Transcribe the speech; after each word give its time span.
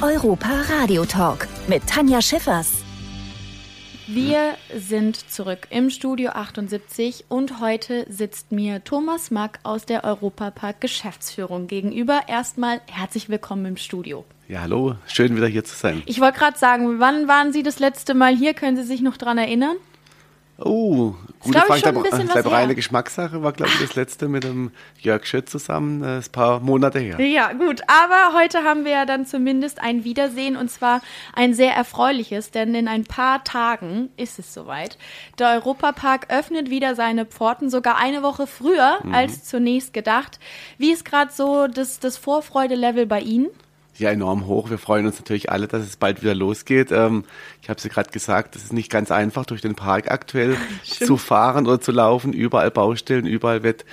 Der 0.00 0.06
Europa 0.06 0.48
Radio 0.68 1.04
Talk 1.04 1.46
mit 1.68 1.86
Tanja 1.86 2.20
Schiffers. 2.20 2.82
Wir 4.06 4.56
sind 4.74 5.30
zurück 5.30 5.68
im 5.70 5.90
Studio 5.90 6.30
78 6.30 7.26
und 7.28 7.60
heute 7.60 8.06
sitzt 8.08 8.52
mir 8.52 8.82
Thomas 8.84 9.30
Mack 9.30 9.58
aus 9.62 9.86
der 9.86 10.04
Europapark 10.04 10.80
Geschäftsführung 10.80 11.66
gegenüber. 11.66 12.22
Erstmal 12.26 12.80
herzlich 12.86 13.28
willkommen 13.28 13.66
im 13.66 13.76
Studio. 13.76 14.24
Ja, 14.48 14.62
hallo, 14.62 14.96
schön 15.06 15.36
wieder 15.36 15.48
hier 15.48 15.64
zu 15.64 15.74
sein. 15.74 16.02
Ich 16.06 16.20
wollte 16.20 16.38
gerade 16.38 16.58
sagen, 16.58 17.00
wann 17.00 17.28
waren 17.28 17.52
Sie 17.52 17.62
das 17.62 17.78
letzte 17.78 18.14
Mal 18.14 18.34
hier? 18.34 18.54
Können 18.54 18.76
Sie 18.76 18.84
sich 18.84 19.02
noch 19.02 19.16
daran 19.16 19.38
erinnern? 19.38 19.76
Oh, 20.58 21.14
gute 21.40 21.52
glaub 21.52 21.64
ich, 21.64 21.66
Frage. 21.66 21.80
schon 21.80 21.96
ein 21.96 22.02
bisschen 22.02 22.26
glaube, 22.28 22.44
was 22.44 22.52
reine 22.52 22.66
her. 22.68 22.74
Geschmackssache 22.74 23.42
war, 23.42 23.52
glaube 23.52 23.72
ich, 23.74 23.80
das 23.80 23.94
letzte 23.94 24.26
mit 24.28 24.44
dem 24.44 24.70
Jörg 24.98 25.26
Schütt 25.26 25.50
zusammen. 25.50 26.00
Das 26.00 26.28
ein 26.28 26.32
paar 26.32 26.60
Monate 26.60 26.98
her. 26.98 27.20
Ja, 27.20 27.52
gut. 27.52 27.82
Aber 27.88 28.38
heute 28.38 28.64
haben 28.64 28.86
wir 28.86 28.92
ja 28.92 29.04
dann 29.04 29.26
zumindest 29.26 29.82
ein 29.82 30.04
Wiedersehen 30.04 30.56
und 30.56 30.70
zwar 30.70 31.02
ein 31.34 31.52
sehr 31.52 31.74
erfreuliches, 31.74 32.52
denn 32.52 32.74
in 32.74 32.88
ein 32.88 33.04
paar 33.04 33.44
Tagen 33.44 34.08
ist 34.16 34.38
es 34.38 34.54
soweit. 34.54 34.96
Der 35.38 35.50
Europapark 35.50 36.28
öffnet 36.30 36.70
wieder 36.70 36.94
seine 36.94 37.26
Pforten, 37.26 37.68
sogar 37.68 37.98
eine 37.98 38.22
Woche 38.22 38.46
früher 38.46 39.00
als 39.12 39.44
zunächst 39.44 39.92
gedacht. 39.92 40.40
Wie 40.78 40.90
ist 40.90 41.04
gerade 41.04 41.32
so 41.32 41.66
das, 41.66 42.00
das 42.00 42.16
Vorfreude-Level 42.16 43.06
bei 43.06 43.20
Ihnen? 43.20 43.48
Ja, 43.98 44.10
enorm 44.10 44.46
hoch. 44.46 44.68
Wir 44.68 44.78
freuen 44.78 45.06
uns 45.06 45.18
natürlich 45.18 45.50
alle, 45.50 45.68
dass 45.68 45.82
es 45.82 45.96
bald 45.96 46.22
wieder 46.22 46.34
losgeht. 46.34 46.92
Ähm, 46.92 47.24
ich 47.62 47.70
habe 47.70 47.78
es 47.78 47.84
ja 47.84 47.90
gerade 47.90 48.10
gesagt, 48.10 48.54
es 48.54 48.64
ist 48.64 48.72
nicht 48.72 48.90
ganz 48.90 49.10
einfach, 49.10 49.46
durch 49.46 49.62
den 49.62 49.74
Park 49.74 50.10
aktuell 50.10 50.56
zu 50.84 51.16
fahren 51.16 51.66
oder 51.66 51.80
zu 51.80 51.92
laufen. 51.92 52.32
Überall 52.32 52.70
Baustellen, 52.70 53.26
überall 53.26 53.62
wird 53.62 53.84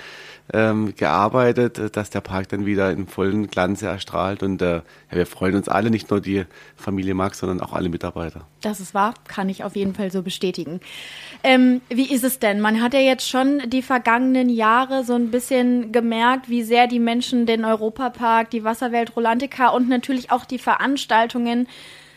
ähm, 0.52 0.94
gearbeitet, 0.94 1.78
äh, 1.78 1.90
dass 1.90 2.10
der 2.10 2.20
Park 2.20 2.48
dann 2.48 2.66
wieder 2.66 2.90
in 2.90 3.06
vollen 3.06 3.46
Glanze 3.46 3.86
erstrahlt. 3.86 4.42
Und 4.42 4.60
äh, 4.60 4.76
ja, 4.76 4.82
wir 5.10 5.26
freuen 5.26 5.56
uns 5.56 5.68
alle, 5.68 5.90
nicht 5.90 6.10
nur 6.10 6.20
die 6.20 6.44
Familie 6.76 7.14
Max, 7.14 7.38
sondern 7.38 7.60
auch 7.60 7.72
alle 7.72 7.88
Mitarbeiter. 7.88 8.46
Das 8.60 8.80
ist 8.80 8.94
wahr, 8.94 9.14
kann 9.26 9.48
ich 9.48 9.64
auf 9.64 9.76
jeden 9.76 9.94
Fall 9.94 10.10
so 10.10 10.22
bestätigen. 10.22 10.80
Ähm, 11.42 11.80
wie 11.88 12.12
ist 12.12 12.24
es 12.24 12.38
denn? 12.38 12.60
Man 12.60 12.82
hat 12.82 12.94
ja 12.94 13.00
jetzt 13.00 13.28
schon 13.28 13.62
die 13.66 13.82
vergangenen 13.82 14.48
Jahre 14.48 15.04
so 15.04 15.14
ein 15.14 15.30
bisschen 15.30 15.92
gemerkt, 15.92 16.48
wie 16.48 16.62
sehr 16.62 16.86
die 16.86 17.00
Menschen 17.00 17.46
den 17.46 17.64
Europapark, 17.64 18.50
die 18.50 18.64
Wasserwelt 18.64 19.16
Rolantica 19.16 19.68
und 19.68 19.88
natürlich 19.88 20.30
auch 20.30 20.44
die 20.44 20.58
Veranstaltungen 20.58 21.68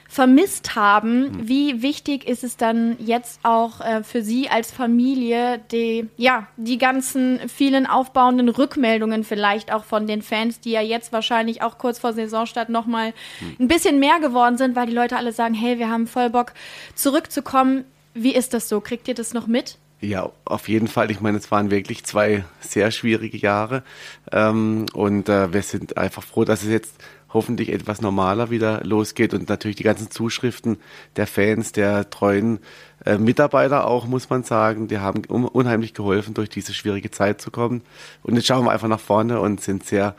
vermisst 0.07 0.75
haben. 0.75 1.47
Wie 1.47 1.81
wichtig 1.81 2.27
ist 2.27 2.43
es 2.43 2.57
dann 2.57 2.95
jetzt 2.99 3.39
auch 3.43 3.81
äh, 3.81 4.03
für 4.03 4.21
Sie 4.21 4.49
als 4.49 4.71
Familie, 4.71 5.59
die, 5.71 6.07
ja, 6.17 6.47
die 6.57 6.77
ganzen 6.77 7.39
vielen 7.49 7.85
aufbauenden 7.85 8.49
Rückmeldungen 8.49 9.23
vielleicht 9.23 9.73
auch 9.73 9.83
von 9.83 10.07
den 10.07 10.21
Fans, 10.21 10.59
die 10.59 10.71
ja 10.71 10.81
jetzt 10.81 11.11
wahrscheinlich 11.11 11.61
auch 11.61 11.77
kurz 11.77 11.99
vor 11.99 12.13
Saisonstart 12.13 12.69
nochmal 12.69 13.13
ein 13.59 13.67
bisschen 13.67 13.99
mehr 13.99 14.19
geworden 14.19 14.57
sind, 14.57 14.75
weil 14.75 14.87
die 14.87 14.93
Leute 14.93 15.17
alle 15.17 15.31
sagen, 15.33 15.53
hey, 15.53 15.77
wir 15.79 15.89
haben 15.89 16.07
voll 16.07 16.29
Bock 16.29 16.53
zurückzukommen. 16.95 17.83
Wie 18.13 18.33
ist 18.33 18.53
das 18.53 18.69
so? 18.69 18.81
Kriegt 18.81 19.07
ihr 19.07 19.13
das 19.13 19.33
noch 19.33 19.47
mit? 19.47 19.77
Ja, 19.99 20.29
auf 20.45 20.69
jeden 20.69 20.87
Fall. 20.87 21.09
Ich 21.09 21.21
meine, 21.21 21.37
es 21.37 21.49
waren 21.49 21.71
wirklich 21.71 22.03
zwei 22.03 22.45
sehr 22.59 22.91
schwierige 22.91 23.37
Jahre. 23.37 23.83
Ähm, 24.31 24.85
und 24.93 25.27
äh, 25.27 25.51
wir 25.53 25.63
sind 25.63 25.97
einfach 25.97 26.23
froh, 26.23 26.45
dass 26.45 26.63
es 26.63 26.69
jetzt 26.69 26.95
hoffentlich 27.29 27.69
etwas 27.69 28.01
normaler 28.01 28.49
wieder 28.49 28.83
losgeht 28.83 29.33
und 29.33 29.49
natürlich 29.49 29.75
die 29.75 29.83
ganzen 29.83 30.09
Zuschriften 30.09 30.77
der 31.15 31.27
Fans, 31.27 31.71
der 31.71 32.09
treuen 32.09 32.59
äh, 33.05 33.17
Mitarbeiter 33.17 33.85
auch, 33.85 34.07
muss 34.07 34.29
man 34.29 34.43
sagen, 34.43 34.87
die 34.87 34.99
haben 34.99 35.23
un 35.29 35.45
unheimlich 35.45 35.93
geholfen, 35.93 36.33
durch 36.33 36.49
diese 36.49 36.73
schwierige 36.73 37.11
Zeit 37.11 37.41
zu 37.41 37.51
kommen. 37.51 37.81
Und 38.23 38.35
jetzt 38.35 38.47
schauen 38.47 38.65
wir 38.65 38.71
einfach 38.71 38.87
nach 38.87 38.99
vorne 38.99 39.39
und 39.39 39.61
sind 39.61 39.83
sehr, 39.83 40.15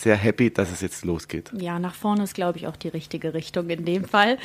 sehr 0.00 0.16
happy, 0.16 0.50
dass 0.50 0.70
es 0.70 0.80
jetzt 0.80 1.04
losgeht. 1.04 1.50
Ja, 1.58 1.78
nach 1.78 1.94
vorne 1.94 2.24
ist, 2.24 2.34
glaube 2.34 2.58
ich, 2.58 2.66
auch 2.66 2.76
die 2.76 2.88
richtige 2.88 3.34
Richtung 3.34 3.68
in 3.70 3.84
dem 3.84 4.04
Fall. 4.04 4.38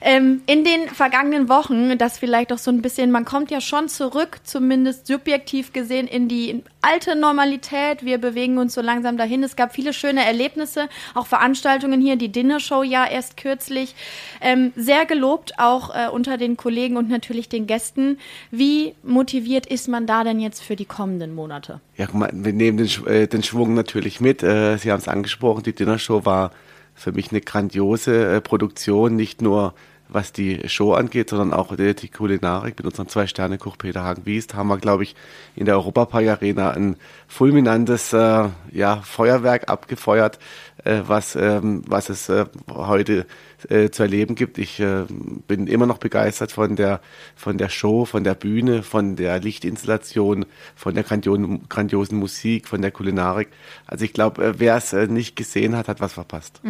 Ähm, 0.00 0.42
in 0.46 0.64
den 0.64 0.88
vergangenen 0.88 1.48
Wochen, 1.48 1.96
das 1.98 2.18
vielleicht 2.18 2.52
auch 2.52 2.58
so 2.58 2.70
ein 2.70 2.82
bisschen, 2.82 3.10
man 3.10 3.24
kommt 3.24 3.50
ja 3.50 3.60
schon 3.60 3.88
zurück, 3.88 4.40
zumindest 4.44 5.06
subjektiv 5.06 5.72
gesehen, 5.72 6.06
in 6.06 6.28
die 6.28 6.62
alte 6.82 7.16
Normalität. 7.16 8.04
Wir 8.04 8.18
bewegen 8.18 8.58
uns 8.58 8.74
so 8.74 8.80
langsam 8.80 9.16
dahin. 9.16 9.42
Es 9.42 9.56
gab 9.56 9.74
viele 9.74 9.92
schöne 9.92 10.24
Erlebnisse, 10.24 10.88
auch 11.14 11.26
Veranstaltungen 11.26 12.00
hier, 12.00 12.16
die 12.16 12.30
Dinnershow 12.30 12.82
ja 12.82 13.06
erst 13.06 13.36
kürzlich. 13.36 13.94
Ähm, 14.40 14.72
sehr 14.76 15.06
gelobt, 15.06 15.54
auch 15.58 15.94
äh, 15.94 16.08
unter 16.08 16.36
den 16.36 16.56
Kollegen 16.56 16.96
und 16.96 17.08
natürlich 17.08 17.48
den 17.48 17.66
Gästen. 17.66 18.18
Wie 18.50 18.94
motiviert 19.02 19.66
ist 19.66 19.88
man 19.88 20.06
da 20.06 20.22
denn 20.22 20.38
jetzt 20.38 20.62
für 20.62 20.76
die 20.76 20.84
kommenden 20.84 21.34
Monate? 21.34 21.80
Ja, 21.96 22.06
wir 22.12 22.52
nehmen 22.52 22.78
den, 22.78 23.06
äh, 23.06 23.26
den 23.26 23.42
Schwung 23.42 23.74
natürlich 23.74 24.20
mit. 24.20 24.42
Äh, 24.42 24.76
Sie 24.76 24.92
haben 24.92 24.97
es 24.98 25.08
angesprochen, 25.08 25.62
die 25.62 25.74
Dinnershow 25.74 26.24
war 26.24 26.52
für 26.94 27.12
mich 27.12 27.30
eine 27.30 27.40
grandiose 27.40 28.36
äh, 28.36 28.40
Produktion, 28.40 29.16
nicht 29.16 29.40
nur 29.40 29.74
was 30.08 30.32
die 30.32 30.68
Show 30.68 30.94
angeht, 30.94 31.30
sondern 31.30 31.52
auch 31.52 31.74
die 31.76 32.08
Kulinarik. 32.08 32.78
Mit 32.78 32.86
unserem 32.86 33.08
Zwei-Sterne-Koch 33.08 33.76
Peter 33.76 34.02
Hagen-Wiest 34.02 34.54
haben 34.54 34.68
wir, 34.68 34.78
glaube 34.78 35.02
ich, 35.02 35.14
in 35.54 35.66
der 35.66 35.76
Europapark-Arena 35.76 36.70
ein 36.70 36.96
fulminantes 37.26 38.12
äh, 38.12 38.48
ja, 38.72 38.96
Feuerwerk 39.02 39.68
abgefeuert, 39.68 40.38
äh, 40.84 41.02
was, 41.06 41.36
ähm, 41.36 41.82
was 41.86 42.08
es 42.08 42.28
äh, 42.28 42.46
heute 42.70 43.26
äh, 43.68 43.90
zu 43.90 44.02
erleben 44.02 44.34
gibt. 44.34 44.58
Ich 44.58 44.80
äh, 44.80 45.04
bin 45.46 45.66
immer 45.66 45.86
noch 45.86 45.98
begeistert 45.98 46.52
von 46.52 46.76
der, 46.76 47.00
von 47.34 47.58
der 47.58 47.68
Show, 47.68 48.04
von 48.04 48.24
der 48.24 48.34
Bühne, 48.34 48.82
von 48.82 49.16
der 49.16 49.40
Lichtinstallation, 49.40 50.46
von 50.76 50.94
der 50.94 51.04
grandiosen, 51.04 51.68
grandiosen 51.68 52.18
Musik, 52.18 52.68
von 52.68 52.82
der 52.82 52.90
Kulinarik. 52.90 53.48
Also 53.86 54.04
ich 54.04 54.12
glaube, 54.12 54.44
äh, 54.44 54.54
wer 54.58 54.76
es 54.76 54.92
äh, 54.92 55.06
nicht 55.06 55.36
gesehen 55.36 55.76
hat, 55.76 55.88
hat 55.88 56.00
was 56.00 56.12
verpasst. 56.12 56.60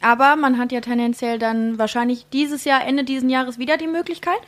Aber 0.00 0.36
man 0.36 0.58
hat 0.58 0.72
ja 0.72 0.80
tendenziell 0.80 1.38
dann 1.38 1.78
wahrscheinlich 1.78 2.26
dieses 2.32 2.64
Jahr, 2.64 2.86
Ende 2.86 3.04
dieses 3.04 3.30
Jahres 3.30 3.58
wieder 3.58 3.76
die 3.76 3.88
Möglichkeit. 3.88 4.40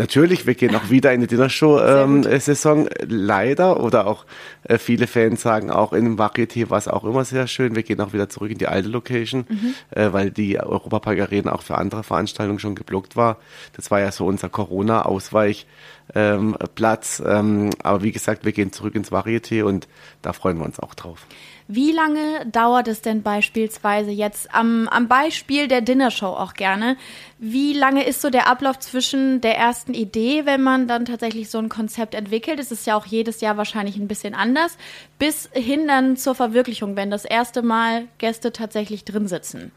Natürlich, 0.00 0.46
wir 0.46 0.54
gehen 0.54 0.74
auch 0.74 0.88
wieder 0.88 1.12
in 1.12 1.20
die 1.20 1.26
Dinnershow-Saison. 1.26 2.88
Leider, 3.06 3.80
oder 3.80 4.06
auch 4.06 4.24
äh, 4.64 4.78
viele 4.78 5.06
Fans 5.06 5.42
sagen 5.42 5.70
auch 5.70 5.92
in 5.92 6.04
dem 6.04 6.16
Varieté 6.18 6.70
war 6.70 6.78
es 6.78 6.88
auch 6.88 7.04
immer 7.04 7.26
sehr 7.26 7.46
schön. 7.46 7.76
Wir 7.76 7.82
gehen 7.82 8.00
auch 8.00 8.14
wieder 8.14 8.30
zurück 8.30 8.50
in 8.50 8.56
die 8.56 8.66
alte 8.66 8.88
Location, 8.88 9.44
äh, 9.90 10.10
weil 10.10 10.30
die 10.30 10.58
Europapark 10.58 11.20
Arena 11.20 11.52
auch 11.52 11.60
für 11.60 11.76
andere 11.76 12.02
Veranstaltungen 12.02 12.58
schon 12.58 12.76
geblockt 12.76 13.14
war. 13.14 13.36
Das 13.76 13.90
war 13.90 14.00
ja 14.00 14.10
so 14.10 14.24
unser 14.24 14.48
Corona-Ausweich. 14.48 15.66
Ähm, 16.14 16.56
Platz, 16.74 17.22
ähm, 17.24 17.70
aber 17.82 18.02
wie 18.02 18.12
gesagt, 18.12 18.44
wir 18.44 18.52
gehen 18.52 18.72
zurück 18.72 18.94
ins 18.94 19.12
Varieté 19.12 19.62
und 19.62 19.86
da 20.22 20.32
freuen 20.32 20.58
wir 20.58 20.64
uns 20.64 20.80
auch 20.80 20.94
drauf. 20.94 21.26
Wie 21.72 21.92
lange 21.92 22.46
dauert 22.46 22.88
es 22.88 23.00
denn 23.00 23.22
beispielsweise 23.22 24.10
jetzt 24.10 24.52
am, 24.52 24.88
am 24.88 25.06
Beispiel 25.06 25.68
der 25.68 25.82
Dinnershow 25.82 26.26
auch 26.26 26.54
gerne? 26.54 26.96
Wie 27.38 27.74
lange 27.74 28.04
ist 28.04 28.22
so 28.22 28.28
der 28.28 28.48
Ablauf 28.48 28.80
zwischen 28.80 29.40
der 29.40 29.56
ersten 29.56 29.94
Idee, 29.94 30.46
wenn 30.46 30.64
man 30.64 30.88
dann 30.88 31.04
tatsächlich 31.04 31.48
so 31.48 31.58
ein 31.58 31.68
Konzept 31.68 32.16
entwickelt? 32.16 32.58
Es 32.58 32.72
ist 32.72 32.88
ja 32.88 32.96
auch 32.96 33.06
jedes 33.06 33.40
Jahr 33.40 33.56
wahrscheinlich 33.56 33.96
ein 33.98 34.08
bisschen 34.08 34.34
anders, 34.34 34.76
bis 35.20 35.48
hin 35.52 35.86
dann 35.86 36.16
zur 36.16 36.34
Verwirklichung, 36.34 36.96
wenn 36.96 37.08
das 37.08 37.24
erste 37.24 37.62
Mal 37.62 38.08
Gäste 38.18 38.52
tatsächlich 38.52 39.04
drin 39.04 39.28
sitzen. 39.28 39.70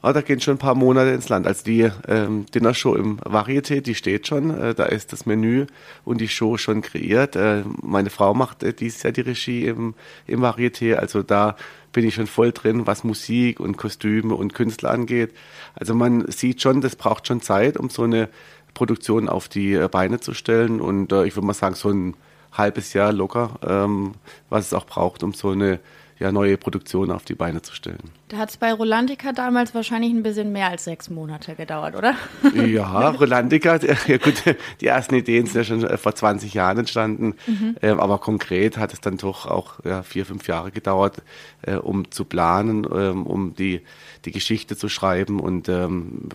Ah, 0.00 0.12
da 0.12 0.20
gehen 0.20 0.40
schon 0.40 0.54
ein 0.54 0.58
paar 0.58 0.76
Monate 0.76 1.10
ins 1.10 1.28
Land. 1.28 1.44
Also 1.48 1.64
die 1.64 1.90
ähm, 2.06 2.46
Dinnershow 2.54 2.94
im 2.94 3.18
Varieté, 3.18 3.80
die 3.80 3.96
steht 3.96 4.28
schon. 4.28 4.56
Äh, 4.56 4.74
da 4.74 4.84
ist 4.84 5.12
das 5.12 5.26
Menü 5.26 5.66
und 6.04 6.20
die 6.20 6.28
Show 6.28 6.56
schon 6.56 6.82
kreiert. 6.82 7.34
Äh, 7.34 7.64
meine 7.82 8.08
Frau 8.10 8.32
macht 8.32 8.62
äh, 8.62 8.72
dieses 8.72 9.02
Jahr 9.02 9.12
die 9.12 9.22
Regie 9.22 9.66
im, 9.66 9.94
im 10.28 10.40
Varieté. 10.40 10.94
Also 10.94 11.24
da 11.24 11.56
bin 11.92 12.06
ich 12.06 12.14
schon 12.14 12.28
voll 12.28 12.52
drin, 12.52 12.86
was 12.86 13.02
Musik 13.02 13.58
und 13.58 13.76
Kostüme 13.76 14.36
und 14.36 14.54
Künstler 14.54 14.92
angeht. 14.92 15.32
Also 15.74 15.96
man 15.96 16.30
sieht 16.30 16.62
schon, 16.62 16.80
das 16.80 16.94
braucht 16.94 17.26
schon 17.26 17.42
Zeit, 17.42 17.76
um 17.76 17.90
so 17.90 18.04
eine 18.04 18.28
Produktion 18.74 19.28
auf 19.28 19.48
die 19.48 19.74
äh, 19.74 19.88
Beine 19.88 20.20
zu 20.20 20.32
stellen. 20.32 20.80
Und 20.80 21.10
äh, 21.10 21.24
ich 21.24 21.34
würde 21.34 21.46
mal 21.48 21.54
sagen, 21.54 21.74
so 21.74 21.90
ein 21.90 22.14
halbes 22.52 22.92
Jahr 22.92 23.12
locker, 23.12 23.58
ähm, 23.66 24.12
was 24.48 24.66
es 24.66 24.74
auch 24.74 24.86
braucht, 24.86 25.24
um 25.24 25.32
so 25.32 25.50
eine 25.50 25.80
ja, 26.18 26.32
neue 26.32 26.56
Produktion 26.56 27.10
auf 27.10 27.24
die 27.24 27.34
Beine 27.34 27.62
zu 27.62 27.74
stellen. 27.74 28.10
Da 28.28 28.38
hat 28.38 28.50
es 28.50 28.56
bei 28.56 28.72
Rolantica 28.72 29.32
damals 29.32 29.74
wahrscheinlich 29.74 30.12
ein 30.12 30.22
bisschen 30.22 30.52
mehr 30.52 30.68
als 30.68 30.84
sechs 30.84 31.08
Monate 31.08 31.54
gedauert, 31.54 31.94
oder? 31.94 32.14
Ja, 32.68 33.10
Rolandica, 33.10 33.78
ja 34.06 34.16
gut, 34.18 34.42
die 34.80 34.86
ersten 34.86 35.14
Ideen 35.14 35.46
sind 35.46 35.56
ja 35.56 35.64
schon 35.64 35.84
äh, 35.84 35.96
vor 35.96 36.14
20 36.14 36.52
Jahren 36.54 36.78
entstanden, 36.78 37.34
ähm, 37.82 38.00
aber 38.00 38.18
konkret 38.18 38.76
hat 38.76 38.92
es 38.92 39.00
dann 39.00 39.16
doch 39.16 39.46
auch 39.46 39.84
ja, 39.84 40.02
vier, 40.02 40.26
fünf 40.26 40.46
Jahre 40.48 40.70
gedauert, 40.70 41.22
äh, 41.62 41.74
um 41.74 42.10
zu 42.10 42.24
planen, 42.24 42.86
ähm, 42.92 43.26
um 43.26 43.54
die, 43.54 43.82
die 44.24 44.32
Geschichte 44.32 44.76
zu 44.76 44.88
schreiben 44.88 45.40
und 45.40 45.68
ähm, 45.68 46.28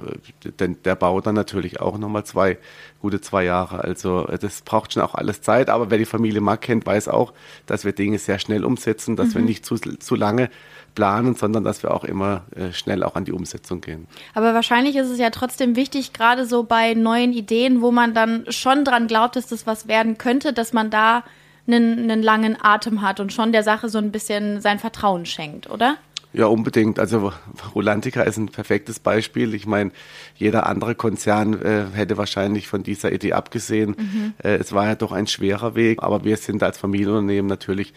denn 0.60 0.78
der 0.84 0.96
Bau 0.96 1.22
dann 1.22 1.36
natürlich 1.36 1.80
auch 1.82 1.98
nochmal 1.98 2.24
zwei, 2.24 2.58
gute 3.02 3.22
zwei 3.22 3.44
Jahre. 3.44 3.84
Also 3.84 4.28
äh, 4.28 4.38
das 4.40 4.62
braucht 4.62 4.94
schon 4.94 5.04
auch 5.04 5.16
alles 5.16 5.42
Zeit, 5.42 5.70
aber 5.70 5.92
wer 5.92 5.98
die 5.98 6.06
Familie 6.06 6.42
Mack 6.42 6.62
kennt, 6.62 6.86
weiß 6.86 7.10
auch, 7.10 7.34
dass 7.66 7.86
wir 7.86 7.92
Dinge 7.92 8.18
sehr 8.18 8.40
schnell 8.40 8.64
umsetzen, 8.64 9.16
dass 9.16 9.36
wir 9.36 9.42
nicht 9.42 9.66
zu, 9.66 9.73
zu 9.78 10.16
lange 10.16 10.50
planen, 10.96 11.36
sondern 11.36 11.64
dass 11.64 11.84
wir 11.84 11.94
auch 11.94 12.04
immer 12.04 12.44
äh, 12.56 12.72
schnell 12.72 13.04
auch 13.04 13.16
an 13.16 13.26
die 13.26 13.32
Umsetzung 13.32 13.82
gehen. 13.82 14.08
Aber 14.34 14.54
wahrscheinlich 14.54 14.96
ist 14.96 15.10
es 15.10 15.20
ja 15.20 15.30
trotzdem 15.30 15.76
wichtig, 15.76 16.14
gerade 16.14 16.46
so 16.46 16.64
bei 16.64 16.94
neuen 16.94 17.34
Ideen, 17.34 17.82
wo 17.82 17.92
man 17.92 18.14
dann 18.14 18.46
schon 18.50 18.86
dran 18.86 19.08
glaubt, 19.08 19.36
dass 19.36 19.48
das 19.48 19.66
was 19.66 19.88
werden 19.88 20.18
könnte, 20.18 20.54
dass 20.54 20.74
man 20.74 20.90
da 20.90 21.24
einen, 21.68 22.00
einen 22.00 22.22
langen 22.22 22.58
Atem 22.62 23.02
hat 23.02 23.20
und 23.20 23.32
schon 23.32 23.52
der 23.52 23.64
Sache 23.64 23.90
so 23.90 23.98
ein 23.98 24.12
bisschen 24.12 24.62
sein 24.62 24.80
Vertrauen 24.80 25.26
schenkt, 25.26 25.70
oder? 25.70 25.98
Ja, 26.34 26.48
unbedingt. 26.48 26.98
Also 26.98 27.32
Rulantica 27.76 28.24
ist 28.24 28.38
ein 28.38 28.50
perfektes 28.50 29.00
Beispiel. 29.00 29.54
Ich 29.54 29.68
meine, 29.68 29.92
jeder 30.36 30.66
andere 30.66 30.96
Konzern 30.96 31.62
äh, 31.62 31.86
hätte 31.94 32.18
wahrscheinlich 32.18 32.68
von 32.68 32.82
dieser 32.82 33.12
Idee 33.12 33.34
abgesehen. 33.34 33.96
Mhm. 33.98 34.34
Äh, 34.44 34.56
es 34.56 34.74
war 34.74 34.88
ja 34.88 34.96
doch 34.96 35.12
ein 35.12 35.28
schwerer 35.28 35.76
Weg, 35.76 36.02
aber 36.02 36.24
wir 36.24 36.38
sind 36.38 36.64
als 36.64 36.80
Familienunternehmen 36.80 37.48
natürlich 37.48 37.94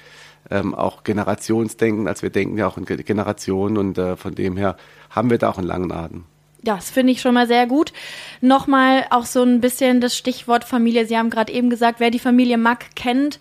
ähm, 0.50 0.74
auch 0.74 1.04
Generationsdenken, 1.04 2.08
als 2.08 2.22
wir 2.22 2.30
denken 2.30 2.58
ja 2.58 2.66
auch 2.66 2.76
in 2.76 2.84
Generationen 2.84 3.76
und 3.76 3.98
äh, 3.98 4.16
von 4.16 4.34
dem 4.34 4.56
her 4.56 4.76
haben 5.10 5.30
wir 5.30 5.38
da 5.38 5.50
auch 5.50 5.58
einen 5.58 5.66
langen 5.66 5.92
Atem. 5.92 6.24
Das 6.62 6.90
finde 6.90 7.12
ich 7.12 7.20
schon 7.20 7.34
mal 7.34 7.46
sehr 7.46 7.66
gut. 7.66 7.92
Nochmal 8.40 9.06
auch 9.10 9.24
so 9.24 9.42
ein 9.42 9.60
bisschen 9.60 10.00
das 10.00 10.16
Stichwort 10.16 10.64
Familie. 10.64 11.06
Sie 11.06 11.16
haben 11.16 11.30
gerade 11.30 11.52
eben 11.52 11.70
gesagt, 11.70 12.00
wer 12.00 12.10
die 12.10 12.18
Familie 12.18 12.58
Mack 12.58 12.96
kennt. 12.96 13.38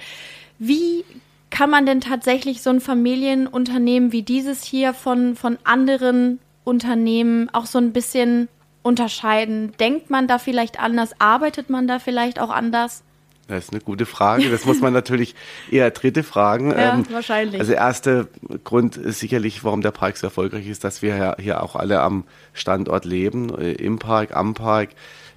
Wie 0.59 1.03
kann 1.49 1.69
man 1.69 1.85
denn 1.85 2.01
tatsächlich 2.01 2.61
so 2.61 2.69
ein 2.69 2.81
Familienunternehmen 2.81 4.11
wie 4.11 4.21
dieses 4.21 4.63
hier 4.63 4.93
von, 4.93 5.35
von 5.35 5.57
anderen 5.63 6.39
Unternehmen 6.63 7.49
auch 7.51 7.65
so 7.65 7.79
ein 7.79 7.93
bisschen 7.93 8.47
unterscheiden? 8.83 9.73
Denkt 9.79 10.09
man 10.09 10.27
da 10.27 10.37
vielleicht 10.37 10.79
anders? 10.79 11.19
Arbeitet 11.19 11.69
man 11.69 11.87
da 11.87 11.97
vielleicht 11.97 12.39
auch 12.39 12.51
anders? 12.51 13.03
Das 13.47 13.65
ist 13.65 13.73
eine 13.73 13.81
gute 13.81 14.07
Frage. 14.07 14.49
Das 14.49 14.65
muss 14.65 14.81
man 14.81 14.91
natürlich 14.91 15.35
eher 15.69 15.91
dritte 15.91 16.23
fragen. 16.23 16.71
Ja, 16.71 16.95
ähm, 16.95 17.05
wahrscheinlich. 17.11 17.59
Also 17.59 17.73
erster 17.73 18.27
Grund 18.63 18.97
ist 18.97 19.19
sicherlich, 19.19 19.63
warum 19.63 19.81
der 19.81 19.91
Park 19.91 20.17
so 20.17 20.27
erfolgreich 20.27 20.67
ist, 20.67 20.83
dass 20.83 21.01
wir 21.03 21.15
ja 21.15 21.35
hier 21.39 21.61
auch 21.61 21.75
alle 21.75 22.01
am 22.01 22.23
Standort 22.53 23.05
leben, 23.05 23.55
äh, 23.55 23.73
im 23.73 23.99
Park, 23.99 24.35
am 24.35 24.55
Park. 24.55 24.89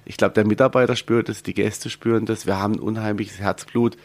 Ich 0.05 0.17
glaube, 0.17 0.33
der 0.33 0.45
Mitarbeiter 0.45 0.95
spürt 0.95 1.29
es, 1.29 1.43
die 1.43 1.53
Gäste 1.53 1.91
spüren 1.91 2.25
das. 2.25 2.47
Wir 2.47 2.59
haben 2.59 2.75
ein 2.75 2.79
unheimliches 2.79 3.39
Herzblut 3.39 3.95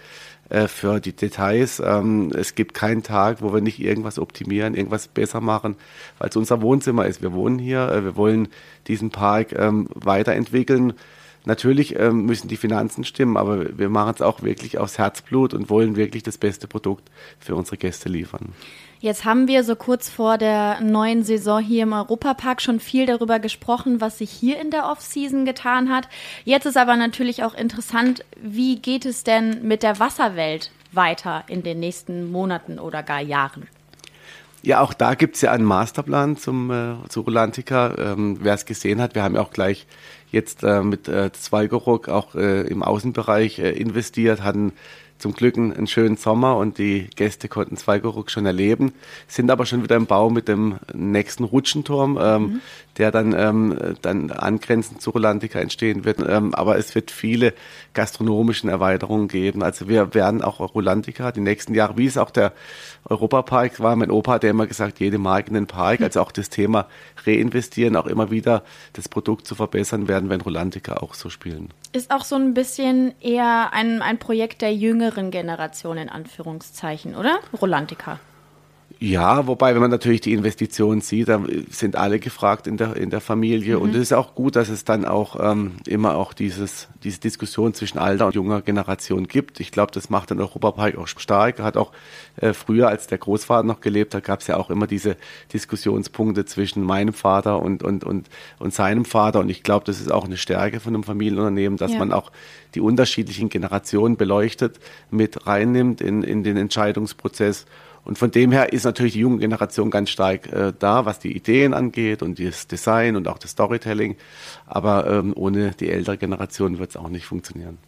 äh, 0.50 0.68
für 0.68 1.00
die 1.00 1.16
Details. 1.16 1.80
Ähm, 1.80 2.30
es 2.34 2.54
gibt 2.54 2.74
keinen 2.74 3.02
Tag, 3.02 3.40
wo 3.40 3.54
wir 3.54 3.62
nicht 3.62 3.80
irgendwas 3.80 4.18
optimieren, 4.18 4.74
irgendwas 4.74 5.08
besser 5.08 5.40
machen, 5.40 5.76
weil 6.18 6.28
es 6.28 6.36
unser 6.36 6.60
Wohnzimmer 6.60 7.06
ist. 7.06 7.22
Wir 7.22 7.32
wohnen 7.32 7.58
hier, 7.58 7.88
äh, 7.88 8.04
wir 8.04 8.16
wollen 8.16 8.48
diesen 8.86 9.08
Park 9.08 9.52
ähm, 9.52 9.88
weiterentwickeln 9.94 10.92
Natürlich 11.46 11.98
ähm, 11.98 12.24
müssen 12.24 12.48
die 12.48 12.56
Finanzen 12.56 13.04
stimmen, 13.04 13.36
aber 13.36 13.78
wir 13.78 13.90
machen 13.90 14.14
es 14.14 14.22
auch 14.22 14.42
wirklich 14.42 14.78
aus 14.78 14.98
Herzblut 14.98 15.52
und 15.52 15.68
wollen 15.68 15.96
wirklich 15.96 16.22
das 16.22 16.38
beste 16.38 16.66
Produkt 16.66 17.10
für 17.38 17.54
unsere 17.54 17.76
Gäste 17.76 18.08
liefern. 18.08 18.54
Jetzt 19.00 19.26
haben 19.26 19.46
wir 19.48 19.64
so 19.64 19.76
kurz 19.76 20.08
vor 20.08 20.38
der 20.38 20.80
neuen 20.80 21.22
Saison 21.22 21.60
hier 21.60 21.82
im 21.82 21.92
Europapark 21.92 22.62
schon 22.62 22.80
viel 22.80 23.04
darüber 23.04 23.38
gesprochen, 23.38 24.00
was 24.00 24.16
sich 24.16 24.30
hier 24.30 24.58
in 24.58 24.70
der 24.70 24.86
Offseason 24.86 25.44
getan 25.44 25.90
hat. 25.90 26.08
Jetzt 26.44 26.64
ist 26.64 26.78
aber 26.78 26.96
natürlich 26.96 27.44
auch 27.44 27.54
interessant, 27.54 28.24
wie 28.40 28.76
geht 28.76 29.04
es 29.04 29.22
denn 29.22 29.68
mit 29.68 29.82
der 29.82 29.98
Wasserwelt 29.98 30.70
weiter 30.92 31.44
in 31.48 31.62
den 31.62 31.80
nächsten 31.80 32.32
Monaten 32.32 32.78
oder 32.78 33.02
gar 33.02 33.20
Jahren? 33.20 33.68
Ja, 34.66 34.80
auch 34.80 34.94
da 34.94 35.14
gibt 35.14 35.34
es 35.34 35.42
ja 35.42 35.52
einen 35.52 35.66
Masterplan 35.66 36.38
zum, 36.38 36.70
äh, 36.70 36.94
zu 37.10 37.20
Rolantica. 37.20 37.94
Ähm, 37.98 38.38
Wer 38.40 38.54
es 38.54 38.64
gesehen 38.64 38.98
hat, 38.98 39.14
wir 39.14 39.22
haben 39.22 39.34
ja 39.34 39.42
auch 39.42 39.50
gleich 39.50 39.86
jetzt 40.30 40.64
äh, 40.64 40.82
mit 40.82 41.06
äh, 41.06 41.30
Zweigeruck 41.32 42.08
auch 42.08 42.34
äh, 42.34 42.62
im 42.62 42.82
Außenbereich 42.82 43.58
äh, 43.58 43.72
investiert, 43.72 44.42
hatten 44.42 44.72
zum 45.24 45.32
Glück 45.32 45.56
einen 45.56 45.86
schönen 45.86 46.18
Sommer 46.18 46.58
und 46.58 46.76
die 46.76 47.08
Gäste 47.16 47.48
konnten 47.48 47.78
Zweigeruck 47.78 48.30
schon 48.30 48.44
erleben, 48.44 48.92
sind 49.26 49.50
aber 49.50 49.64
schon 49.64 49.82
wieder 49.82 49.96
im 49.96 50.04
Bau 50.04 50.28
mit 50.28 50.48
dem 50.48 50.76
nächsten 50.92 51.44
Rutschenturm, 51.44 52.18
ähm, 52.20 52.42
mhm. 52.42 52.60
der 52.98 53.10
dann, 53.10 53.34
ähm, 53.34 53.94
dann 54.02 54.30
angrenzend 54.30 55.00
zu 55.00 55.08
Rolantica 55.12 55.60
entstehen 55.60 56.04
wird. 56.04 56.18
Ähm, 56.18 56.54
aber 56.54 56.76
es 56.76 56.94
wird 56.94 57.10
viele 57.10 57.54
gastronomischen 57.94 58.68
Erweiterungen 58.68 59.28
geben. 59.28 59.62
Also 59.62 59.88
wir 59.88 60.12
werden 60.12 60.42
auch 60.42 60.60
Rolantica 60.60 61.32
die 61.32 61.40
nächsten 61.40 61.72
Jahre, 61.72 61.96
wie 61.96 62.04
es 62.04 62.18
auch 62.18 62.30
der 62.30 62.52
Europapark 63.06 63.80
war, 63.80 63.96
mein 63.96 64.10
Opa 64.10 64.32
hat 64.32 64.44
ja 64.44 64.50
immer 64.50 64.66
gesagt, 64.66 65.00
jede 65.00 65.18
Marke 65.18 65.48
in 65.48 65.54
den 65.54 65.66
Park, 65.66 66.00
also 66.00 66.20
auch 66.20 66.32
das 66.32 66.48
Thema 66.48 66.86
reinvestieren, 67.26 67.96
auch 67.96 68.06
immer 68.06 68.30
wieder 68.30 68.62
das 68.94 69.08
Produkt 69.08 69.46
zu 69.46 69.54
verbessern, 69.54 70.08
werden 70.08 70.28
wir 70.28 70.36
in 70.36 70.40
Rolantica 70.40 70.98
auch 70.98 71.14
so 71.14 71.28
spielen. 71.30 71.68
Ist 71.92 72.10
auch 72.10 72.24
so 72.24 72.36
ein 72.36 72.54
bisschen 72.54 73.14
eher 73.20 73.72
ein, 73.72 74.02
ein 74.02 74.18
Projekt 74.18 74.62
der 74.62 74.74
jüngeren 74.74 75.13
Generation 75.30 75.96
in 75.96 76.08
Anführungszeichen, 76.08 77.14
oder? 77.14 77.38
Rolantica. 77.60 78.18
Ja, 79.00 79.46
wobei, 79.46 79.74
wenn 79.74 79.82
man 79.82 79.90
natürlich 79.90 80.20
die 80.20 80.32
Investition 80.32 81.00
sieht, 81.00 81.28
da 81.28 81.42
sind 81.70 81.96
alle 81.96 82.18
gefragt 82.18 82.66
in 82.66 82.76
der, 82.76 82.96
in 82.96 83.10
der 83.10 83.20
Familie. 83.20 83.76
Mhm. 83.76 83.82
Und 83.82 83.94
es 83.94 84.02
ist 84.02 84.12
auch 84.12 84.34
gut, 84.34 84.56
dass 84.56 84.68
es 84.68 84.84
dann 84.84 85.04
auch 85.04 85.36
ähm, 85.40 85.72
immer 85.86 86.16
auch 86.16 86.32
dieses, 86.32 86.88
diese 87.02 87.20
Diskussion 87.20 87.74
zwischen 87.74 87.98
alter 87.98 88.26
und 88.26 88.34
junger 88.34 88.62
Generation 88.62 89.28
gibt. 89.28 89.60
Ich 89.60 89.72
glaube, 89.72 89.92
das 89.92 90.10
macht 90.10 90.30
den 90.30 90.40
Europapark 90.40 90.96
auch 90.96 91.08
stark. 91.08 91.60
Hat 91.60 91.76
auch 91.76 91.92
äh, 92.36 92.52
früher, 92.52 92.88
als 92.88 93.06
der 93.06 93.18
Großvater 93.18 93.66
noch 93.66 93.80
gelebt 93.80 94.14
hat, 94.14 94.24
gab 94.24 94.40
es 94.40 94.46
ja 94.46 94.56
auch 94.56 94.70
immer 94.70 94.86
diese 94.86 95.16
Diskussionspunkte 95.52 96.44
zwischen 96.44 96.82
meinem 96.82 97.14
Vater 97.14 97.60
und, 97.60 97.82
und, 97.82 98.04
und, 98.04 98.28
und 98.58 98.72
seinem 98.72 99.04
Vater. 99.04 99.40
Und 99.40 99.50
ich 99.50 99.62
glaube, 99.62 99.84
das 99.84 100.00
ist 100.00 100.10
auch 100.10 100.24
eine 100.24 100.36
Stärke 100.36 100.80
von 100.80 100.94
einem 100.94 101.04
Familienunternehmen, 101.04 101.76
dass 101.78 101.92
ja. 101.92 101.98
man 101.98 102.12
auch 102.12 102.30
die 102.74 102.80
unterschiedlichen 102.80 103.48
Generationen 103.48 104.16
beleuchtet, 104.16 104.78
mit 105.10 105.46
reinnimmt 105.46 106.00
in, 106.00 106.22
in 106.22 106.42
den 106.42 106.56
Entscheidungsprozess 106.56 107.66
und 108.04 108.18
von 108.18 108.30
dem 108.30 108.52
her 108.52 108.72
ist 108.72 108.84
natürlich 108.84 109.14
die 109.14 109.20
junge 109.20 109.38
Generation 109.38 109.90
ganz 109.90 110.10
stark 110.10 110.52
äh, 110.52 110.72
da, 110.78 111.06
was 111.06 111.18
die 111.18 111.34
Ideen 111.34 111.74
angeht 111.74 112.22
und 112.22 112.38
das 112.38 112.66
Design 112.66 113.16
und 113.16 113.28
auch 113.28 113.38
das 113.38 113.52
Storytelling. 113.52 114.16
Aber 114.66 115.06
ähm, 115.06 115.32
ohne 115.34 115.72
die 115.72 115.90
ältere 115.90 116.18
Generation 116.18 116.78
wird 116.78 116.90
es 116.90 116.96
auch 116.96 117.08
nicht 117.08 117.24
funktionieren. 117.24 117.78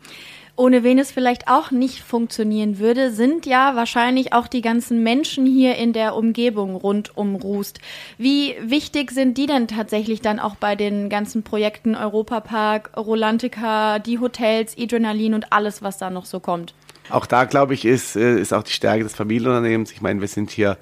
Ohne 0.59 0.83
wen 0.83 0.99
es 0.99 1.13
vielleicht 1.13 1.49
auch 1.49 1.71
nicht 1.71 2.01
funktionieren 2.01 2.79
würde, 2.79 3.11
sind 3.11 3.45
ja 3.45 3.77
wahrscheinlich 3.77 4.33
auch 4.33 4.47
die 4.47 4.63
ganzen 4.63 5.03
Menschen 5.03 5.45
hier 5.45 5.77
in 5.77 5.93
der 5.93 6.17
Umgebung 6.17 6.77
rund 6.77 7.15
um 7.15 7.35
Rust. 7.35 7.79
Wie 8.17 8.55
wichtig 8.63 9.11
sind 9.11 9.37
die 9.37 9.45
denn 9.45 9.69
tatsächlich 9.69 10.23
dann 10.23 10.41
auch 10.41 10.57
bei 10.57 10.75
den 10.75 11.11
ganzen 11.11 11.43
Projekten 11.43 11.95
Europapark, 11.95 12.97
Rolantica, 12.97 13.99
die 13.99 14.19
Hotels, 14.19 14.75
Adrenalin 14.79 15.35
und 15.35 15.53
alles, 15.53 15.83
was 15.83 15.99
da 15.99 16.09
noch 16.09 16.25
so 16.25 16.41
kommt? 16.41 16.73
Auch 17.09 17.27
da, 17.27 17.45
glaube 17.45 17.75
ich, 17.75 17.85
ist, 17.85 18.17
äh, 18.17 18.39
ist 18.39 18.53
auch 18.53 18.63
die 18.63 18.73
Stärke 18.73 19.05
des 19.05 19.15
Familienunternehmens. 19.15 19.93
Ich 19.93 20.01
meine, 20.01 20.21
wir 20.21 20.29
sind 20.29 20.51
hier 20.51 20.79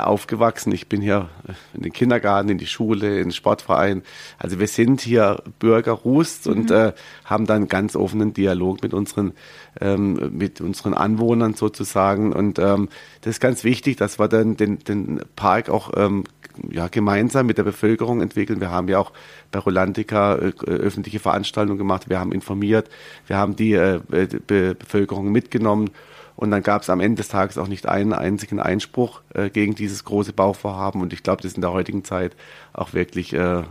aufgewachsen. 0.00 0.72
Ich 0.72 0.88
bin 0.88 1.00
hier 1.00 1.28
äh, 1.46 1.52
in 1.74 1.82
den 1.82 1.92
Kindergarten, 1.92 2.48
in 2.48 2.58
die 2.58 2.66
Schule, 2.66 3.18
in 3.18 3.28
den 3.28 3.32
Sportverein. 3.32 4.02
Also 4.38 4.58
wir 4.58 4.68
sind 4.68 5.00
hier 5.00 5.42
Bürger 5.58 5.92
Rust 5.92 6.46
mhm. 6.46 6.52
und 6.52 6.70
äh, 6.70 6.92
haben 7.24 7.46
dann 7.46 7.68
ganz 7.68 7.96
offenen 7.96 8.32
Dialog 8.32 8.82
mit 8.82 8.94
unseren, 8.94 9.32
ähm, 9.80 10.32
mit 10.36 10.60
unseren 10.60 10.94
Anwohnern 10.94 11.54
sozusagen. 11.54 12.32
Und 12.32 12.58
ähm, 12.58 12.88
das 13.20 13.32
ist 13.32 13.40
ganz 13.40 13.64
wichtig, 13.64 13.96
dass 13.96 14.18
wir 14.18 14.28
dann 14.28 14.56
den, 14.56 14.78
den 14.80 15.20
Park 15.36 15.68
auch 15.68 15.92
ähm, 15.96 16.24
ja, 16.70 16.88
gemeinsam 16.88 17.46
mit 17.46 17.58
der 17.58 17.64
Bevölkerung 17.64 18.20
entwickeln. 18.20 18.60
Wir 18.60 18.70
haben 18.70 18.88
ja 18.88 18.98
auch 18.98 19.12
bei 19.50 19.58
Rolantica 19.58 20.36
äh, 20.36 20.52
öffentliche 20.66 21.18
Veranstaltungen 21.18 21.78
gemacht, 21.78 22.08
wir 22.08 22.18
haben 22.18 22.32
informiert, 22.32 22.88
wir 23.26 23.36
haben 23.36 23.56
die 23.56 23.72
äh, 23.72 24.00
Be 24.08 24.74
Bevölkerung 24.74 25.30
mitgenommen 25.32 25.90
und 26.36 26.50
dann 26.50 26.62
gab 26.62 26.82
es 26.82 26.90
am 26.90 27.00
Ende 27.00 27.16
des 27.16 27.28
Tages 27.28 27.58
auch 27.58 27.68
nicht 27.68 27.86
einen 27.88 28.12
einzigen 28.12 28.58
Einspruch 28.60 29.20
äh, 29.34 29.50
gegen 29.50 29.74
dieses 29.74 30.04
große 30.04 30.32
Bauvorhaben. 30.32 31.00
Und 31.00 31.12
ich 31.12 31.22
glaube, 31.22 31.42
das 31.42 31.52
ist 31.52 31.56
in 31.56 31.62
der 31.62 31.72
heutigen 31.72 32.04
Zeit 32.04 32.34
auch 32.72 32.94
wirklich, 32.94 33.32
äh, 33.34 33.62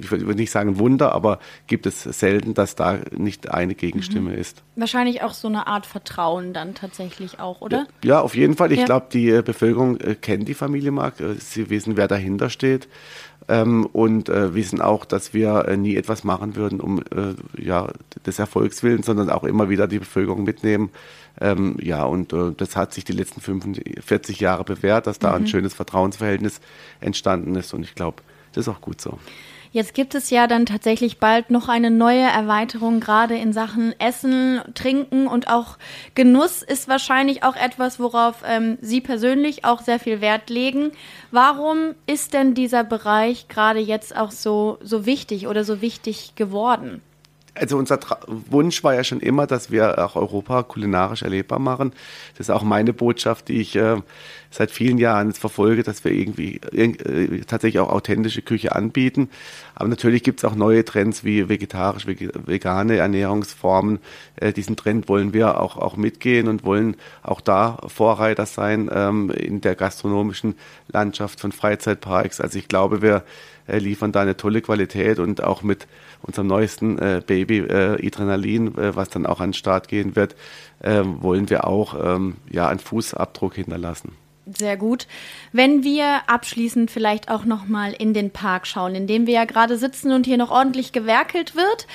ich 0.00 0.10
würde 0.10 0.34
nicht 0.34 0.50
sagen 0.50 0.78
Wunder, 0.78 1.12
aber 1.12 1.38
gibt 1.66 1.86
es 1.86 2.02
selten, 2.02 2.54
dass 2.54 2.74
da 2.76 2.98
nicht 3.16 3.50
eine 3.50 3.74
Gegenstimme 3.74 4.30
mhm. 4.30 4.38
ist. 4.38 4.62
Wahrscheinlich 4.76 5.22
auch 5.22 5.34
so 5.34 5.48
eine 5.48 5.66
Art 5.66 5.86
Vertrauen 5.86 6.52
dann 6.52 6.74
tatsächlich 6.74 7.40
auch, 7.40 7.60
oder? 7.60 7.86
Ja, 8.02 8.14
ja 8.14 8.20
auf 8.20 8.34
jeden 8.34 8.56
Fall. 8.56 8.72
Ich 8.72 8.80
ja. 8.80 8.86
glaube, 8.86 9.06
die 9.12 9.30
äh, 9.30 9.42
Bevölkerung 9.42 9.98
äh, 10.00 10.14
kennt 10.14 10.48
die 10.48 10.54
Familie 10.54 10.92
Mark. 10.92 11.20
Äh, 11.20 11.34
sie 11.34 11.68
wissen, 11.70 11.96
wer 11.96 12.08
dahinter 12.08 12.48
steht. 12.50 12.88
Ähm, 13.48 13.86
und 13.86 14.28
äh, 14.28 14.54
wissen 14.54 14.80
auch, 14.80 15.04
dass 15.04 15.34
wir 15.34 15.66
äh, 15.66 15.76
nie 15.76 15.96
etwas 15.96 16.22
machen 16.24 16.54
würden, 16.54 16.80
um 16.80 17.00
äh, 17.00 17.34
ja, 17.60 17.88
des 18.24 18.38
Erfolgs 18.38 18.82
willen, 18.82 19.02
sondern 19.02 19.30
auch 19.30 19.44
immer 19.44 19.68
wieder 19.68 19.88
die 19.88 19.98
Bevölkerung 19.98 20.44
mitnehmen. 20.44 20.90
Ähm, 21.40 21.76
ja, 21.82 22.04
und 22.04 22.32
äh, 22.32 22.52
das 22.56 22.76
hat 22.76 22.94
sich 22.94 23.04
die 23.04 23.12
letzten 23.12 23.40
45 23.40 24.40
Jahre 24.40 24.64
bewährt, 24.64 25.06
dass 25.06 25.18
da 25.18 25.30
mhm. 25.30 25.34
ein 25.36 25.46
schönes 25.46 25.74
Vertrauensverhältnis 25.74 26.60
entstanden 27.00 27.54
ist. 27.56 27.74
Und 27.74 27.82
ich 27.82 27.94
glaube, 27.94 28.22
das 28.52 28.66
ist 28.66 28.72
auch 28.72 28.80
gut 28.80 29.00
so. 29.00 29.18
Jetzt 29.72 29.94
gibt 29.94 30.14
es 30.14 30.28
ja 30.28 30.46
dann 30.46 30.66
tatsächlich 30.66 31.18
bald 31.18 31.50
noch 31.50 31.70
eine 31.70 31.90
neue 31.90 32.20
Erweiterung, 32.20 33.00
gerade 33.00 33.36
in 33.36 33.54
Sachen 33.54 33.98
Essen, 33.98 34.60
Trinken 34.74 35.26
und 35.26 35.48
auch 35.48 35.78
Genuss 36.14 36.62
ist 36.62 36.88
wahrscheinlich 36.88 37.42
auch 37.42 37.56
etwas, 37.56 37.98
worauf 37.98 38.42
ähm, 38.46 38.76
Sie 38.82 39.00
persönlich 39.00 39.64
auch 39.64 39.80
sehr 39.80 39.98
viel 39.98 40.20
Wert 40.20 40.50
legen. 40.50 40.92
Warum 41.30 41.94
ist 42.06 42.34
denn 42.34 42.52
dieser 42.52 42.84
Bereich 42.84 43.48
gerade 43.48 43.80
jetzt 43.80 44.14
auch 44.14 44.30
so, 44.30 44.76
so 44.82 45.06
wichtig 45.06 45.46
oder 45.46 45.64
so 45.64 45.80
wichtig 45.80 46.34
geworden? 46.36 47.00
Also 47.54 47.76
unser 47.76 48.00
Tra 48.00 48.18
Wunsch 48.26 48.82
war 48.82 48.94
ja 48.94 49.04
schon 49.04 49.20
immer, 49.20 49.46
dass 49.46 49.70
wir 49.70 50.04
auch 50.04 50.16
Europa 50.16 50.62
kulinarisch 50.62 51.22
erlebbar 51.22 51.58
machen. 51.58 51.92
Das 52.32 52.48
ist 52.48 52.50
auch 52.50 52.62
meine 52.62 52.92
Botschaft, 52.92 53.48
die 53.48 53.60
ich 53.60 53.76
äh, 53.76 53.96
seit 54.52 54.70
vielen 54.70 54.98
Jahren 54.98 55.32
verfolge, 55.32 55.82
dass 55.82 56.04
wir 56.04 56.12
irgendwie 56.12 56.60
äh, 56.72 57.40
tatsächlich 57.40 57.80
auch 57.80 57.90
authentische 57.90 58.42
Küche 58.42 58.76
anbieten. 58.76 59.30
Aber 59.74 59.88
natürlich 59.88 60.22
gibt 60.22 60.40
es 60.40 60.44
auch 60.44 60.54
neue 60.54 60.84
Trends 60.84 61.24
wie 61.24 61.48
vegetarisch, 61.48 62.06
vegane 62.06 62.96
Ernährungsformen. 62.96 63.98
Äh, 64.36 64.52
diesen 64.52 64.76
Trend 64.76 65.08
wollen 65.08 65.32
wir 65.32 65.60
auch, 65.60 65.76
auch 65.76 65.96
mitgehen 65.96 66.48
und 66.48 66.64
wollen 66.64 66.96
auch 67.22 67.40
da 67.40 67.78
Vorreiter 67.86 68.46
sein 68.46 68.90
ähm, 68.92 69.30
in 69.30 69.60
der 69.60 69.74
gastronomischen 69.74 70.54
Landschaft 70.88 71.40
von 71.40 71.50
Freizeitparks. 71.50 72.40
Also 72.40 72.58
ich 72.58 72.68
glaube, 72.68 73.02
wir 73.02 73.24
äh, 73.66 73.78
liefern 73.78 74.12
da 74.12 74.20
eine 74.20 74.36
tolle 74.36 74.60
Qualität 74.60 75.18
und 75.18 75.42
auch 75.42 75.62
mit 75.62 75.86
unserem 76.22 76.46
neuesten 76.46 76.98
äh, 76.98 77.22
Baby 77.24 77.58
äh, 77.58 78.06
Adrenalin, 78.06 78.76
äh, 78.76 78.94
was 78.94 79.08
dann 79.08 79.26
auch 79.26 79.40
an 79.40 79.48
den 79.48 79.54
Start 79.54 79.88
gehen 79.88 80.14
wird, 80.14 80.36
äh, 80.80 81.02
wollen 81.04 81.50
wir 81.50 81.66
auch 81.66 81.96
ähm, 81.98 82.36
ja 82.50 82.68
einen 82.68 82.80
Fußabdruck 82.80 83.54
hinterlassen. 83.54 84.12
Sehr 84.46 84.76
gut. 84.76 85.06
Wenn 85.52 85.84
wir 85.84 86.22
abschließend 86.26 86.90
vielleicht 86.90 87.30
auch 87.30 87.44
noch 87.44 87.68
mal 87.68 87.92
in 87.92 88.12
den 88.12 88.30
Park 88.30 88.66
schauen, 88.66 88.96
in 88.96 89.06
dem 89.06 89.28
wir 89.28 89.34
ja 89.34 89.44
gerade 89.44 89.76
sitzen 89.76 90.10
und 90.10 90.26
hier 90.26 90.36
noch 90.36 90.50
ordentlich 90.50 90.90
gewerkelt 90.90 91.54
wird, 91.54 91.86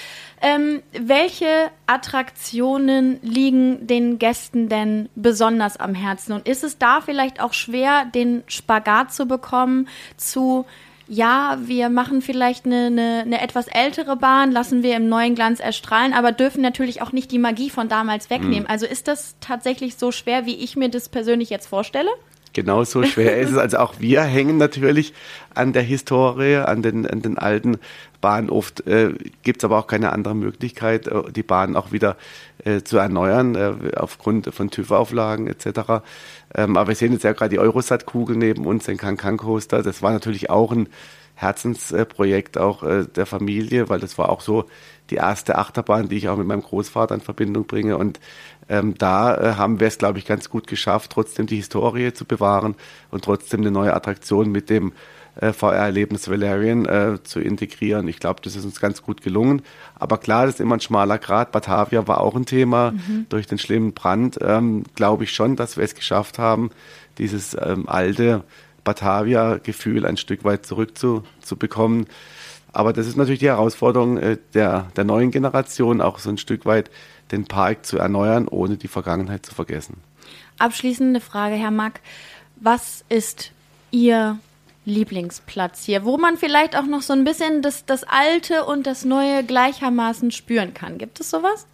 ähm, 0.41 0.81
welche 0.93 1.69
Attraktionen 1.87 3.19
liegen 3.21 3.85
den 3.85 4.17
Gästen 4.17 4.69
denn 4.69 5.09
besonders 5.15 5.75
am 5.77 5.93
Herzen? 5.93 6.31
Und 6.31 6.47
ist 6.47 6.63
es 6.63 6.77
da 6.77 7.01
vielleicht 7.01 7.41
auch 7.41 7.51
schwer, 7.51 8.05
den 8.05 8.43
Spagat 8.47 9.13
zu 9.13 9.25
bekommen 9.25 9.89
zu 10.15 10.65
ja, 11.09 11.57
wir 11.61 11.89
machen 11.89 12.21
vielleicht 12.21 12.65
eine, 12.65 12.87
eine, 12.87 13.21
eine 13.25 13.41
etwas 13.41 13.67
ältere 13.67 14.17
Bahn, 14.17 14.51
lassen 14.51 14.83
wir 14.83 14.95
im 14.97 15.07
neuen 15.07 15.35
Glanz 15.35 15.59
erstrahlen, 15.61 16.13
aber 16.13 16.33
dürfen 16.33 16.61
natürlich 16.61 17.01
auch 17.01 17.13
nicht 17.13 17.31
die 17.31 17.39
Magie 17.39 17.69
von 17.69 17.87
damals 17.87 18.29
wegnehmen. 18.29 18.63
Mhm. 18.63 18.69
Also 18.69 18.85
ist 18.85 19.07
das 19.07 19.35
tatsächlich 19.39 19.95
so 19.95 20.11
schwer, 20.11 20.45
wie 20.45 20.55
ich 20.55 20.75
mir 20.75 20.89
das 20.89 21.07
persönlich 21.07 21.49
jetzt 21.49 21.67
vorstelle? 21.67 22.09
Genau 22.53 22.83
so 22.83 23.03
schwer 23.03 23.37
ist 23.37 23.51
es. 23.51 23.57
Also 23.57 23.77
auch 23.77 23.95
wir 23.99 24.21
hängen 24.21 24.57
natürlich 24.57 25.13
an 25.53 25.73
der 25.73 25.83
Historie, 25.83 26.57
an 26.57 26.81
den, 26.81 27.05
an 27.05 27.21
den 27.21 27.37
alten 27.37 27.77
Bahnen. 28.21 28.49
Oft 28.49 28.85
äh, 28.87 29.13
gibt 29.43 29.61
es 29.61 29.65
aber 29.65 29.77
auch 29.77 29.87
keine 29.87 30.11
andere 30.11 30.35
Möglichkeit, 30.35 31.07
äh, 31.07 31.31
die 31.31 31.43
Bahn 31.43 31.75
auch 31.75 31.91
wieder 31.91 32.17
äh, 32.63 32.81
zu 32.81 32.97
erneuern, 32.97 33.55
äh, 33.55 33.95
aufgrund 33.95 34.53
von 34.53 34.69
TÜV-Auflagen 34.69 35.47
etc. 35.47 36.03
Ähm, 36.55 36.77
aber 36.77 36.89
wir 36.89 36.95
sehen 36.95 37.13
jetzt 37.13 37.23
ja 37.23 37.33
gerade 37.33 37.49
die 37.49 37.59
Eurosat-Kugel 37.59 38.35
neben 38.35 38.65
uns, 38.65 38.85
den 38.85 38.97
Kankan-Coaster. 38.97 39.83
Das 39.83 40.01
war 40.01 40.11
natürlich 40.11 40.49
auch 40.49 40.71
ein 40.71 40.87
Herzensprojekt 41.37 42.57
auch 42.57 42.81
äh, 42.81 43.05
der 43.05 43.27
Familie, 43.27 43.89
weil 43.89 43.99
das 43.99 44.17
war 44.17 44.29
auch 44.29 44.41
so 44.41 44.65
die 45.11 45.15
erste 45.15 45.57
Achterbahn, 45.57 46.09
die 46.09 46.17
ich 46.17 46.29
auch 46.29 46.35
mit 46.35 46.47
meinem 46.47 46.63
Großvater 46.63 47.13
in 47.13 47.21
Verbindung 47.21 47.67
bringe. 47.67 47.95
Und 47.95 48.19
ähm, 48.69 48.95
da 48.97 49.35
äh, 49.35 49.53
haben 49.53 49.79
wir 49.79 49.87
es, 49.87 49.99
glaube 49.99 50.17
ich, 50.17 50.25
ganz 50.25 50.49
gut 50.49 50.65
geschafft, 50.65 51.11
trotzdem 51.11 51.45
die 51.45 51.57
Historie 51.57 52.11
zu 52.11 52.25
bewahren 52.25 52.75
und 53.11 53.23
trotzdem 53.23 53.61
eine 53.61 53.69
neue 53.69 53.93
Attraktion 53.93 54.51
mit 54.51 54.71
dem 54.71 54.93
äh, 55.39 55.53
VR-Erlebnis 55.53 56.27
Valerian 56.27 56.85
äh, 56.85 57.19
zu 57.21 57.39
integrieren. 57.39 58.07
Ich 58.07 58.19
glaube, 58.19 58.41
das 58.43 58.55
ist 58.55 58.65
uns 58.65 58.81
ganz 58.81 59.03
gut 59.03 59.21
gelungen. 59.21 59.61
Aber 59.93 60.17
klar, 60.17 60.47
das 60.47 60.55
ist 60.55 60.61
immer 60.61 60.77
ein 60.77 60.81
schmaler 60.81 61.19
Grad. 61.19 61.51
Batavia 61.51 62.07
war 62.07 62.21
auch 62.21 62.35
ein 62.35 62.47
Thema. 62.47 62.93
Mhm. 62.93 63.27
Durch 63.29 63.45
den 63.45 63.59
schlimmen 63.59 63.93
Brand 63.93 64.39
ähm, 64.41 64.85
glaube 64.95 65.25
ich 65.25 65.31
schon, 65.31 65.55
dass 65.55 65.77
wir 65.77 65.83
es 65.83 65.93
geschafft 65.93 66.39
haben, 66.39 66.71
dieses 67.19 67.55
ähm, 67.59 67.87
alte 67.87 68.43
Batavia-Gefühl 68.87 70.05
ein 70.05 70.15
Stück 70.15 70.45
weit 70.45 70.65
zurückzubekommen. 70.65 72.07
Aber 72.71 72.93
das 72.93 73.05
ist 73.05 73.17
natürlich 73.17 73.39
die 73.39 73.47
Herausforderung 73.47 74.17
äh, 74.17 74.37
der, 74.53 74.87
der 74.95 75.03
neuen 75.03 75.31
Generation, 75.31 75.99
auch 76.01 76.19
so 76.19 76.29
ein 76.29 76.37
Stück 76.37 76.65
weit 76.65 76.89
den 77.31 77.45
Park 77.45 77.85
zu 77.85 77.97
erneuern, 77.97 78.47
ohne 78.47 78.77
die 78.77 78.87
Vergangenheit 78.87 79.45
zu 79.45 79.53
vergessen. 79.53 79.97
Abschließende 80.57 81.19
Frage, 81.19 81.55
Herr 81.55 81.71
Mack. 81.71 81.99
Was 82.55 83.03
ist 83.09 83.51
Ihr 83.91 84.39
Lieblingsplatz 84.85 85.83
hier, 85.83 86.05
wo 86.05 86.17
man 86.17 86.37
vielleicht 86.37 86.77
auch 86.77 86.85
noch 86.85 87.01
so 87.01 87.11
ein 87.11 87.25
bisschen 87.25 87.61
das, 87.61 87.85
das 87.85 88.05
Alte 88.05 88.63
und 88.63 88.87
das 88.87 89.03
Neue 89.03 89.43
gleichermaßen 89.43 90.31
spüren 90.31 90.73
kann. 90.73 90.97
Gibt 90.97 91.19
es 91.19 91.29
sowas? 91.29 91.67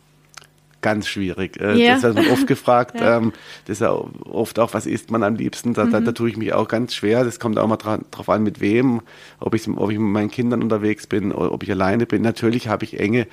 Ganz 0.83 1.07
schwierig. 1.07 1.59
Äh, 1.61 1.77
ja. 1.77 1.93
Das 1.93 2.03
wird 2.03 2.15
man 2.15 2.27
oft 2.27 2.45
gefragt. 2.45 2.95
ja. 2.99 3.17
Ähm, 3.17 3.31
das 3.65 3.77
ist 3.77 3.81
ja 3.81 3.91
oft 3.91 4.59
auch, 4.59 4.73
was 4.73 4.85
isst 4.85 5.11
man 5.11 5.23
am 5.23 5.35
liebsten? 5.35 5.73
Da, 5.73 5.85
mhm. 5.85 5.91
da, 5.91 6.01
da, 6.01 6.11
tue 6.11 6.29
ich 6.29 6.37
mich 6.37 6.53
auch 6.53 6.67
ganz 6.67 6.93
schwer. 6.93 7.23
Das 7.23 7.39
kommt 7.39 7.57
auch 7.57 7.67
mal 7.67 7.77
drauf 7.77 8.29
an, 8.29 8.43
mit 8.43 8.59
wem, 8.59 9.01
ob 9.39 9.55
ich, 9.55 9.65
ob 9.67 9.89
ich 9.89 9.97
mit 9.97 10.11
meinen 10.11 10.29
Kindern 10.29 10.61
unterwegs 10.61 11.07
bin, 11.07 11.31
ob 11.31 11.63
ich 11.63 11.71
alleine 11.71 12.05
bin. 12.05 12.21
Natürlich 12.21 12.67
habe 12.67 12.83
ich 12.83 12.99
enge 12.99 13.27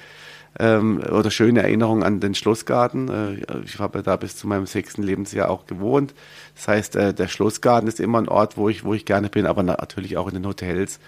ähm, 0.58 1.00
oder 1.00 1.30
schöne 1.30 1.62
Erinnerungen 1.62 2.02
an 2.02 2.20
den 2.20 2.34
Schlossgarten. 2.34 3.08
Äh, 3.08 3.60
ich 3.64 3.78
habe 3.78 4.02
da 4.02 4.16
bis 4.16 4.36
zu 4.36 4.46
meinem 4.46 4.66
sechsten 4.66 5.02
Lebensjahr 5.02 5.50
auch 5.50 5.66
gewohnt. 5.66 6.14
Das 6.56 6.68
heißt, 6.68 6.96
äh, 6.96 7.14
der 7.14 7.28
Schlossgarten 7.28 7.88
ist 7.88 8.00
immer 8.00 8.18
ein 8.18 8.28
Ort, 8.28 8.56
wo 8.56 8.68
ich, 8.68 8.84
wo 8.84 8.94
ich 8.94 9.04
gerne 9.04 9.28
bin, 9.28 9.46
aber 9.46 9.62
natürlich 9.62 10.16
auch 10.16 10.28
in 10.28 10.34
den 10.34 10.46
Hotels, 10.46 10.98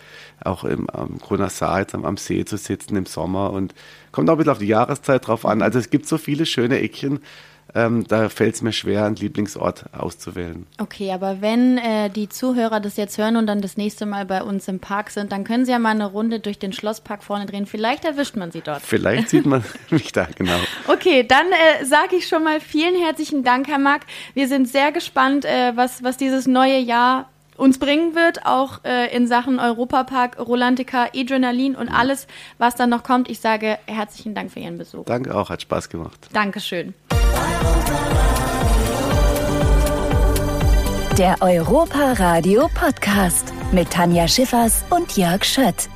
auch 0.44 0.64
im, 0.64 0.88
am 0.90 1.18
Grüner 1.18 1.50
Saar, 1.50 1.80
jetzt 1.80 1.94
am, 1.94 2.04
am 2.04 2.16
See 2.16 2.44
zu 2.44 2.56
sitzen 2.56 2.96
im 2.96 3.06
Sommer 3.06 3.50
und 3.52 3.74
kommt 4.12 4.28
auch 4.28 4.34
ein 4.34 4.38
bisschen 4.38 4.52
auf 4.52 4.58
die 4.58 4.66
Jahreszeit 4.66 5.26
drauf 5.26 5.44
an. 5.44 5.62
Also 5.62 5.78
es 5.78 5.90
gibt 5.90 6.06
so 6.06 6.18
viele 6.18 6.46
schöne 6.46 6.78
Eckchen, 6.78 7.20
ähm, 7.74 8.06
da 8.06 8.28
fällt 8.28 8.54
es 8.54 8.62
mir 8.62 8.72
schwer, 8.72 9.04
einen 9.04 9.16
Lieblingsort 9.16 9.84
auszuwählen. 9.92 10.66
Okay, 10.78 11.10
aber 11.12 11.40
wenn 11.40 11.78
äh, 11.78 12.10
die 12.10 12.28
Zuhörer 12.28 12.80
das 12.80 12.96
jetzt 12.96 13.16
hören 13.16 13.36
und 13.36 13.46
dann 13.46 13.62
das 13.62 13.76
nächste 13.76 14.04
Mal 14.04 14.26
bei 14.26 14.42
uns 14.42 14.68
im 14.68 14.78
Park 14.78 15.10
sind, 15.10 15.32
dann 15.32 15.44
können 15.44 15.64
sie 15.64 15.72
ja 15.72 15.78
mal 15.78 15.90
eine 15.90 16.06
Runde 16.06 16.40
durch 16.40 16.58
den 16.58 16.72
Schlosspark 16.72 17.22
vorne 17.24 17.46
drehen. 17.46 17.66
Vielleicht 17.66 18.04
erwischt 18.04 18.36
man 18.36 18.52
sie 18.52 18.60
dort. 18.60 18.82
Vielleicht 18.82 19.30
sieht 19.30 19.46
man 19.46 19.64
mich 19.90 20.12
da, 20.12 20.28
genau. 20.36 20.58
Okay, 20.86 21.24
dann 21.26 21.46
äh, 21.46 21.84
sage 21.84 22.16
ich 22.16 22.28
schon 22.28 22.44
mal 22.44 22.60
vielen 22.60 22.94
herzlichen 22.94 23.42
Dank, 23.42 23.68
Herr 23.68 23.78
Mack. 23.78 24.02
Wir 24.34 24.48
sind 24.48 24.68
sehr 24.68 24.92
gespannt, 24.92 25.44
äh, 25.44 25.72
was, 25.74 26.02
was 26.02 26.18
dieses 26.18 26.46
neue 26.46 26.78
Jahr 26.78 27.30
uns 27.56 27.78
bringen 27.78 28.14
wird, 28.14 28.44
auch 28.44 28.80
äh, 28.84 29.14
in 29.14 29.26
Sachen 29.26 29.60
Europapark, 29.60 30.38
Rolantica, 30.38 31.08
Adrenalin 31.14 31.76
und 31.76 31.88
alles, 31.88 32.26
was 32.58 32.74
dann 32.74 32.90
noch 32.90 33.02
kommt. 33.02 33.30
Ich 33.30 33.40
sage 33.40 33.78
herzlichen 33.86 34.34
Dank 34.34 34.50
für 34.50 34.60
Ihren 34.60 34.78
Besuch. 34.78 35.04
Danke 35.04 35.34
auch, 35.34 35.50
hat 35.50 35.62
Spaß 35.62 35.88
gemacht. 35.88 36.28
Dankeschön. 36.32 36.94
Der 41.18 41.36
Europa 41.40 42.14
Radio 42.14 42.68
Podcast 42.74 43.52
mit 43.70 43.90
Tanja 43.90 44.26
Schiffers 44.26 44.82
und 44.90 45.16
Jörg 45.16 45.44
Schött. 45.44 45.88